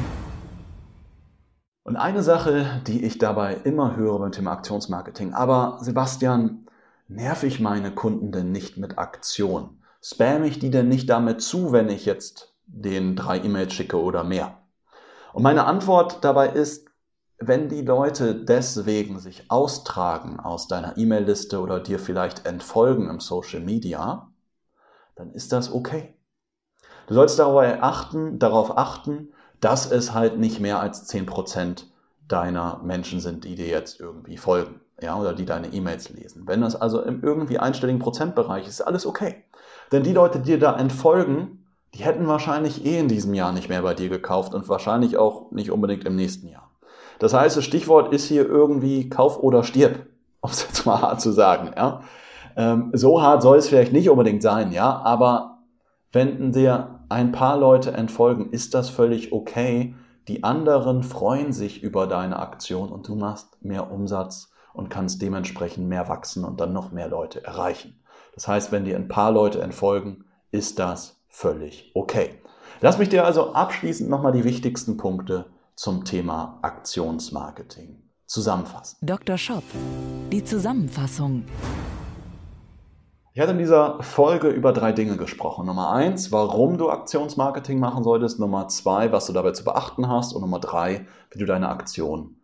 Und 1.84 1.96
eine 1.96 2.22
Sache, 2.22 2.82
die 2.86 3.06
ich 3.06 3.18
dabei 3.18 3.56
immer 3.64 3.96
höre 3.96 4.20
beim 4.20 4.32
Thema 4.32 4.52
Aktionsmarketing, 4.52 5.34
aber 5.34 5.78
Sebastian, 5.82 6.68
nerv 7.08 7.44
ich 7.44 7.60
meine 7.60 7.92
Kunden 7.92 8.32
denn 8.32 8.52
nicht 8.52 8.78
mit 8.78 8.98
Aktion? 8.98 9.82
Spam 10.02 10.44
ich 10.44 10.60
die 10.60 10.70
denn 10.70 10.90
nicht 10.90 11.10
damit 11.10 11.42
zu, 11.42 11.72
wenn 11.72 11.90
ich 11.90 12.06
jetzt 12.06 12.57
den 12.68 13.16
drei 13.16 13.40
E-Mails 13.40 13.74
schicke 13.74 14.00
oder 14.02 14.24
mehr? 14.24 14.58
Und 15.34 15.44
meine 15.44 15.66
Antwort 15.66 16.24
dabei 16.24 16.50
ist, 16.50 16.88
wenn 17.40 17.70
die 17.70 17.82
Leute 17.82 18.34
deswegen 18.36 19.20
sich 19.20 19.50
austragen 19.52 20.40
aus 20.40 20.68
deiner 20.68 20.98
E-Mail-Liste 20.98 21.60
oder 21.60 21.80
dir 21.80 22.00
vielleicht 22.00 22.46
entfolgen 22.46 23.10
im 23.10 23.20
Social 23.20 23.62
Media, 23.62 24.32
dann 25.16 25.32
ist 25.32 25.52
das 25.52 25.72
okay. 25.72 26.16
Du 27.08 27.14
sollst 27.14 27.40
dabei 27.40 27.82
achten, 27.82 28.40
darauf 28.40 28.78
achten, 28.78 29.30
dass 29.62 29.90
es 29.90 30.14
halt 30.14 30.38
nicht 30.38 30.60
mehr 30.60 30.80
als 30.80 31.08
10% 31.08 31.86
deiner 32.28 32.82
Menschen 32.84 33.20
sind, 33.20 33.46
die 33.46 33.56
dir 33.56 33.68
jetzt 33.68 34.00
irgendwie 34.00 34.38
folgen, 34.38 34.82
ja, 35.00 35.18
oder 35.18 35.34
die 35.34 35.46
deine 35.46 35.68
E-Mails 35.68 36.10
lesen. 36.10 36.48
Wenn 36.48 36.62
das 36.62 36.76
also 36.76 37.02
im 37.02 37.24
irgendwie 37.24 37.60
einstelligen 37.60 38.00
Prozentbereich 38.00 38.64
ist, 38.64 38.80
ist 38.80 38.82
alles 38.82 39.06
okay. 39.06 39.46
Denn 39.92 40.04
die 40.04 40.14
Leute, 40.14 40.40
die 40.40 40.52
dir 40.52 40.60
da 40.60 40.78
entfolgen, 40.78 41.67
die 41.98 42.04
hätten 42.04 42.28
wahrscheinlich 42.28 42.86
eh 42.86 43.00
in 43.00 43.08
diesem 43.08 43.34
Jahr 43.34 43.52
nicht 43.52 43.70
mehr 43.70 43.82
bei 43.82 43.96
dir 43.96 44.10
gekauft 44.10 44.54
und 44.54 44.70
wahrscheinlich 44.70 45.18
auch 45.18 45.52
nicht 45.52 45.72
unbedingt 45.72 46.06
im 46.06 46.16
nächsten 46.16 46.48
Jahr. 46.48 46.70
Das 47.18 47.34
heißt, 47.34 47.58
das 47.58 47.64
Stichwort 47.64 48.14
ist 48.14 48.26
hier 48.26 48.46
irgendwie 48.46 49.10
Kauf 49.10 49.42
oder 49.42 49.64
stirb, 49.64 50.06
um 50.42 50.52
es 50.52 50.62
jetzt 50.62 50.86
mal 50.86 51.02
hart 51.02 51.22
zu 51.22 51.32
sagen. 51.32 51.72
Ja? 51.76 52.02
Ähm, 52.56 52.92
so 52.94 53.22
hart 53.22 53.42
soll 53.42 53.58
es 53.58 53.68
vielleicht 53.68 53.94
nicht 53.94 54.10
unbedingt 54.12 54.44
sein, 54.44 54.72
ja, 54.72 55.02
aber 55.04 55.58
wenn 56.12 56.52
dir 56.52 57.02
ein 57.10 57.32
paar 57.32 57.58
Leute 57.58 57.92
entfolgen, 57.92 58.52
ist 58.52 58.76
das 58.76 58.90
völlig 58.90 59.34
okay. 59.34 59.96
Die 60.28 60.44
anderen 60.44 61.02
freuen 61.02 61.52
sich 61.52 61.82
über 61.82 62.06
deine 62.06 62.38
Aktion 62.38 62.90
und 62.90 63.08
du 63.08 63.16
machst 63.16 63.58
mehr 63.64 63.92
Umsatz 63.92 64.52
und 64.74 64.90
kannst 64.90 65.22
dementsprechend 65.22 65.88
mehr 65.88 66.08
wachsen 66.10 66.44
und 66.44 66.62
dann 66.62 66.74
noch 66.74 66.92
mehr 66.92 67.08
Leute 67.08 67.44
erreichen. 67.44 68.00
Das 68.36 68.48
heißt, 68.48 68.72
wenn 68.72 68.86
dir 68.86 68.96
ein 68.96 69.08
paar 69.08 69.32
Leute 69.32 69.62
entfolgen, 69.62 70.26
ist 70.52 70.78
das 70.80 71.17
völlig 71.38 71.92
okay. 71.94 72.42
Lass 72.82 72.98
mich 72.98 73.10
dir 73.10 73.24
also 73.24 73.54
abschließend 73.54 74.10
nochmal 74.10 74.32
die 74.32 74.44
wichtigsten 74.44 74.98
Punkte 74.98 75.46
zum 75.76 76.04
Thema 76.04 76.58
Aktionsmarketing 76.64 78.02
zusammenfassen. 78.26 78.98
Dr. 79.02 79.38
Shop, 79.38 79.64
die 80.32 80.44
Zusammenfassung. 80.44 81.46
Ich 83.34 83.40
hatte 83.40 83.52
in 83.52 83.60
dieser 83.60 84.02
Folge 84.02 84.48
über 84.48 84.74
drei 84.74 84.94
Dinge 84.94 85.16
gesprochen. 85.16 85.68
Nummer 85.68 85.92
eins, 85.92 86.32
warum 86.32 86.80
du 86.80 86.90
Aktionsmarketing 86.90 87.80
machen 87.80 88.04
solltest. 88.04 88.40
Nummer 88.40 88.68
zwei, 88.68 89.12
was 89.12 89.28
du 89.28 89.34
dabei 89.34 89.52
zu 89.52 89.64
beachten 89.64 90.10
hast. 90.10 90.34
Und 90.34 90.42
Nummer 90.42 90.60
drei, 90.60 91.06
wie 91.30 91.38
du 91.38 91.46
deine 91.46 91.70
Aktion 91.70 92.38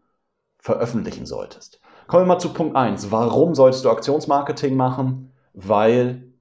veröffentlichen 0.59 1.25
solltest. 1.25 1.81
Kommen 2.05 2.23
wir 2.23 2.27
mal 2.27 2.39
zu 2.39 2.53
Punkt 2.53 2.75
eins. 2.75 3.09
Warum 3.09 3.55
solltest 3.55 3.85
du 3.85 3.89
Aktionsmarketing 3.89 4.77
machen? 4.77 5.33
Weil 5.53 6.31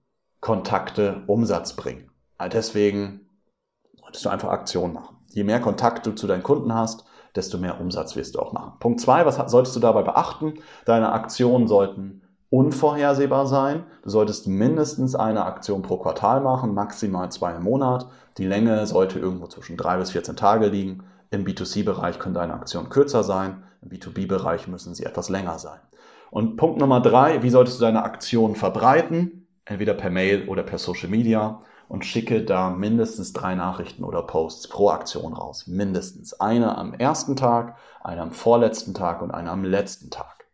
Kontakte 0.41 1.23
Umsatz 1.29 1.75
bringen. 1.75 2.12
Deswegen 2.49 3.27
solltest 4.01 4.25
du 4.25 4.29
einfach 4.29 4.51
Aktion 4.51 4.93
machen. 4.93 5.17
Je 5.29 5.45
mehr 5.45 5.61
Kontakt 5.61 6.07
du 6.07 6.13
zu 6.13 6.27
deinen 6.27 6.43
Kunden 6.43 6.75
hast, 6.75 7.05
desto 7.35 7.59
mehr 7.59 7.81
Umsatz 7.81 8.17
wirst 8.17 8.35
du 8.35 8.41
auch 8.41 8.53
machen. 8.53 8.75
Punkt 8.79 9.01
zwei, 9.01 9.25
was 9.25 9.37
solltest 9.51 9.75
du 9.77 9.81
dabei 9.81 10.03
beachten? 10.03 10.55
Deine 10.85 11.13
Aktionen 11.13 11.67
sollten 11.67 12.23
unvorhersehbar 12.51 13.47
sein. 13.47 13.85
Du 14.03 14.11
solltest 14.11 14.47
mindestens 14.47 15.15
eine 15.15 15.47
Aktion 15.47 15.81
pro 15.81 15.97
Quartal 15.97 16.43
machen, 16.43 16.75
maximal 16.75 17.33
zwei 17.33 17.55
im 17.55 17.63
Monat. 17.63 18.07
Die 18.37 18.45
Länge 18.45 18.87
sollte 18.87 19.19
irgendwo 19.19 19.47
zwischen 19.47 19.79
drei 19.79 19.97
bis 19.97 20.11
14 20.11 20.37
Tage 20.37 20.67
liegen. 20.67 21.05
Im 21.31 21.45
B2C-Bereich 21.45 22.19
können 22.19 22.35
deine 22.35 22.53
Aktionen 22.53 22.91
kürzer 22.91 23.23
sein. 23.23 23.63
Im 23.81 23.89
B2B-Bereich 23.89 24.69
müssen 24.69 24.95
sie 24.95 25.05
etwas 25.05 25.31
länger 25.31 25.59
sein. 25.59 25.81
Und 26.31 26.57
Punkt 26.57 26.79
Nummer 26.79 27.01
drei, 27.01 27.43
wie 27.43 27.51
solltest 27.51 27.81
du 27.81 27.85
deine 27.85 28.05
Aktion 28.05 28.55
verbreiten? 28.55 29.47
Entweder 29.65 29.95
per 29.95 30.11
Mail 30.11 30.47
oder 30.49 30.63
per 30.63 30.77
Social 30.79 31.09
Media 31.09 31.63
und 31.93 32.07
schicke 32.07 32.43
da 32.43 32.71
mindestens 32.71 33.35
drei 33.35 33.55
Nachrichten 33.55 34.03
oder 34.03 34.23
Posts 34.23 34.69
pro 34.69 34.89
Aktion 34.89 35.35
raus. 35.35 35.67
Mindestens. 35.67 36.33
Eine 36.41 36.79
am 36.79 36.95
ersten 36.95 37.37
Tag, 37.37 37.77
eine 38.03 38.23
am 38.23 38.31
vorletzten 38.31 38.95
Tag 38.95 39.21
und 39.21 39.31
eine 39.31 39.51
am 39.51 39.63
letzten 39.63 40.09
Tag. 40.09 40.47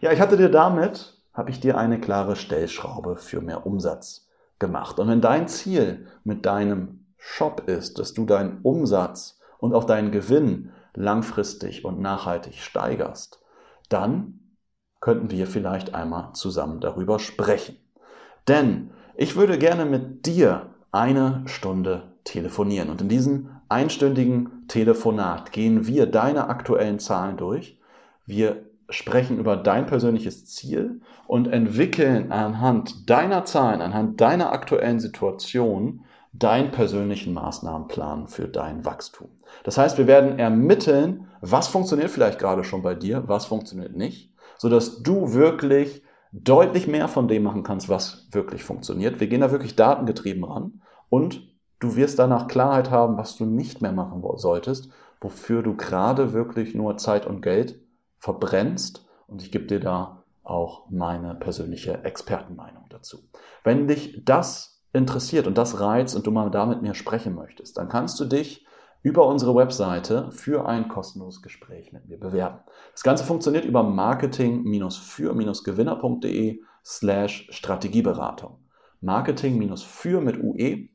Ja, 0.00 0.12
ich 0.12 0.20
hatte 0.20 0.36
dir 0.36 0.48
damit, 0.48 1.20
habe 1.32 1.50
ich 1.50 1.58
dir 1.58 1.76
eine 1.76 1.98
klare 1.98 2.36
Stellschraube 2.36 3.16
für 3.16 3.40
mehr 3.40 3.66
Umsatz 3.66 4.28
gemacht. 4.60 5.00
Und 5.00 5.08
wenn 5.08 5.20
dein 5.20 5.48
Ziel 5.48 6.06
mit 6.22 6.46
deinem 6.46 7.04
Shop 7.18 7.64
ist, 7.66 7.98
dass 7.98 8.14
du 8.14 8.26
deinen 8.26 8.60
Umsatz 8.62 9.40
und 9.58 9.74
auch 9.74 9.84
deinen 9.84 10.12
Gewinn 10.12 10.70
langfristig 10.94 11.84
und 11.84 11.98
nachhaltig 11.98 12.60
steigerst, 12.60 13.42
dann 13.88 14.38
könnten 15.00 15.32
wir 15.32 15.48
vielleicht 15.48 15.96
einmal 15.96 16.32
zusammen 16.34 16.78
darüber 16.78 17.18
sprechen. 17.18 17.76
Denn 18.46 18.92
ich 19.16 19.36
würde 19.36 19.58
gerne 19.58 19.84
mit 19.84 20.26
dir 20.26 20.66
eine 20.92 21.42
Stunde 21.46 22.02
telefonieren 22.24 22.90
und 22.90 23.00
in 23.00 23.08
diesem 23.08 23.50
einstündigen 23.68 24.66
Telefonat 24.68 25.52
gehen 25.52 25.86
wir 25.86 26.06
deine 26.06 26.48
aktuellen 26.48 26.98
Zahlen 26.98 27.36
durch. 27.36 27.78
Wir 28.26 28.64
sprechen 28.88 29.38
über 29.38 29.56
dein 29.56 29.86
persönliches 29.86 30.46
Ziel 30.46 31.00
und 31.26 31.48
entwickeln 31.48 32.30
anhand 32.30 33.10
deiner 33.10 33.44
Zahlen, 33.44 33.80
anhand 33.80 34.20
deiner 34.20 34.52
aktuellen 34.52 35.00
Situation 35.00 36.04
deinen 36.32 36.70
persönlichen 36.70 37.32
Maßnahmenplan 37.32 38.28
für 38.28 38.46
dein 38.46 38.84
Wachstum. 38.84 39.28
Das 39.64 39.78
heißt, 39.78 39.96
wir 39.98 40.06
werden 40.06 40.38
ermitteln, 40.38 41.28
was 41.40 41.66
funktioniert 41.68 42.10
vielleicht 42.10 42.38
gerade 42.38 42.62
schon 42.62 42.82
bei 42.82 42.94
dir, 42.94 43.24
was 43.26 43.46
funktioniert 43.46 43.96
nicht, 43.96 44.30
sodass 44.58 45.02
du 45.02 45.32
wirklich 45.32 46.02
deutlich 46.32 46.86
mehr 46.86 47.08
von 47.08 47.28
dem 47.28 47.42
machen 47.42 47.62
kannst, 47.62 47.88
was 47.88 48.28
wirklich 48.32 48.64
funktioniert. 48.64 49.20
Wir 49.20 49.28
gehen 49.28 49.40
da 49.40 49.50
wirklich 49.50 49.76
datengetrieben 49.76 50.44
ran 50.44 50.82
und 51.08 51.54
du 51.78 51.96
wirst 51.96 52.18
danach 52.18 52.48
Klarheit 52.48 52.90
haben, 52.90 53.16
was 53.16 53.36
du 53.36 53.44
nicht 53.44 53.82
mehr 53.82 53.92
machen 53.92 54.22
solltest, 54.36 54.90
wofür 55.20 55.62
du 55.62 55.76
gerade 55.76 56.32
wirklich 56.32 56.74
nur 56.74 56.96
Zeit 56.96 57.26
und 57.26 57.42
Geld 57.42 57.80
verbrennst 58.18 59.06
und 59.26 59.42
ich 59.42 59.52
gebe 59.52 59.66
dir 59.66 59.80
da 59.80 60.22
auch 60.42 60.88
meine 60.90 61.34
persönliche 61.34 62.04
Expertenmeinung 62.04 62.84
dazu. 62.88 63.18
Wenn 63.64 63.88
dich 63.88 64.22
das 64.24 64.82
interessiert 64.92 65.46
und 65.46 65.58
das 65.58 65.80
reizt 65.80 66.16
und 66.16 66.26
du 66.26 66.30
mal 66.30 66.50
da 66.50 66.66
mit 66.66 66.82
mir 66.82 66.94
sprechen 66.94 67.34
möchtest, 67.34 67.76
dann 67.76 67.88
kannst 67.88 68.18
du 68.20 68.24
dich 68.24 68.65
über 69.06 69.26
unsere 69.28 69.54
Webseite 69.54 70.32
für 70.32 70.66
ein 70.66 70.88
kostenloses 70.88 71.40
Gespräch 71.40 71.92
mit 71.92 72.08
mir 72.08 72.18
bewerben. 72.18 72.58
Das 72.90 73.04
Ganze 73.04 73.22
funktioniert 73.22 73.64
über 73.64 73.84
marketing-für-gewinner.de 73.84 76.60
slash 76.84 77.46
Strategieberatung. 77.52 78.58
Marketing-für 79.00 80.20
mit 80.20 80.42
UE, 80.42 80.88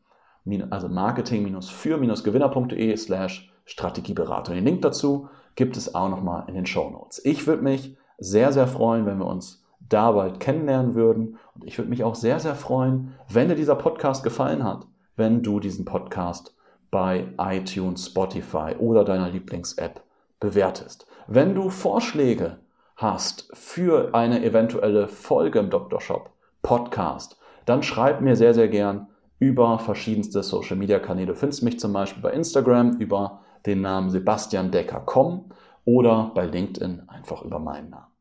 also 0.70 0.90
marketing-für-gewinner.de 0.90 2.98
slash 2.98 3.50
Strategieberatung. 3.64 4.56
Den 4.56 4.66
Link 4.66 4.82
dazu 4.82 5.30
gibt 5.56 5.78
es 5.78 5.96
auch 5.96 6.10
nochmal 6.10 6.44
in 6.50 6.56
den 6.56 6.66
Show 6.66 6.90
Notes. 6.90 7.24
Ich 7.24 7.48
würde 7.48 7.64
mich 7.64 7.96
sehr, 8.18 8.52
sehr 8.52 8.68
freuen, 8.68 9.06
wenn 9.06 9.20
wir 9.20 9.28
uns 9.28 9.66
da 9.88 10.12
bald 10.12 10.42
kennenlernen 10.42 10.96
würden. 10.96 11.38
Und 11.56 11.64
ich 11.64 11.78
würde 11.78 11.90
mich 11.90 12.04
auch 12.04 12.16
sehr, 12.16 12.42
sehr 12.42 12.56
freuen, 12.56 13.14
wenn 13.30 13.48
dir 13.48 13.56
dieser 13.56 13.76
Podcast 13.76 14.26
gefallen 14.26 14.66
hat, 14.66 14.86
wenn 15.16 15.44
du 15.44 15.62
diesen 15.62 15.86
Podcast 15.86 16.54
bei 16.92 17.28
iTunes, 17.40 18.08
Spotify 18.08 18.76
oder 18.78 19.04
deiner 19.06 19.30
Lieblings-App 19.30 20.02
bewertest. 20.40 21.08
Wenn 21.28 21.56
du 21.56 21.70
Vorschläge 21.70 22.58
hast 22.98 23.50
für 23.54 24.14
eine 24.14 24.44
eventuelle 24.44 25.08
Folge 25.08 25.60
im 25.60 25.70
Dr. 25.70 26.02
Shop 26.02 26.30
Podcast, 26.62 27.40
dann 27.66 27.82
schreib 27.82 28.22
mir 28.22 28.36
sehr, 28.36 28.54
sehr 28.54 28.68
gern 28.68 29.08
über 29.40 29.80
verschiedenste 29.80 30.44
Social 30.44 30.78
Media 30.78 31.00
Kanäle. 31.00 31.28
Du 31.28 31.36
findest 31.36 31.64
mich 31.64 31.80
zum 31.80 31.94
Beispiel 31.94 32.22
bei 32.22 32.32
Instagram 32.32 32.98
über 32.98 33.42
den 33.66 33.82
Namen 33.82 34.10
Sebastian 34.10 34.72
Decker.com 34.72 35.52
oder 35.86 36.32
bei 36.36 36.46
LinkedIn 36.46 37.10
einfach 37.10 37.42
über 37.44 37.60
meinen 37.60 37.90
Namen. 37.90 38.12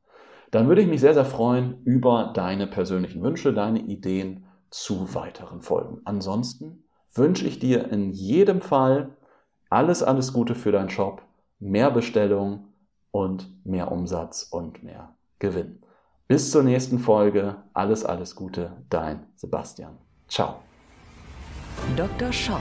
Dann 0.50 0.68
würde 0.68 0.82
ich 0.82 0.88
mich 0.88 1.00
sehr, 1.00 1.14
sehr 1.14 1.24
freuen 1.24 1.82
über 1.84 2.32
deine 2.34 2.66
persönlichen 2.66 3.22
Wünsche, 3.22 3.52
deine 3.52 3.80
Ideen 3.80 4.46
zu 4.70 5.14
weiteren 5.14 5.60
Folgen. 5.60 6.00
Ansonsten 6.04 6.84
wünsche 7.14 7.46
ich 7.46 7.58
dir 7.58 7.90
in 7.90 8.12
jedem 8.12 8.60
Fall 8.60 9.16
alles, 9.68 10.02
alles 10.02 10.32
Gute 10.32 10.54
für 10.54 10.72
deinen 10.72 10.90
Shop, 10.90 11.22
mehr 11.58 11.90
Bestellung 11.90 12.68
und 13.10 13.64
mehr 13.64 13.92
Umsatz 13.92 14.48
und 14.50 14.82
mehr 14.82 15.14
Gewinn. 15.38 15.82
Bis 16.28 16.50
zur 16.50 16.62
nächsten 16.62 16.98
Folge. 16.98 17.56
Alles, 17.72 18.04
alles 18.04 18.36
Gute. 18.36 18.84
Dein 18.88 19.26
Sebastian. 19.34 19.98
Ciao. 20.28 20.60
Dr. 21.96 22.32
Shop 22.32 22.60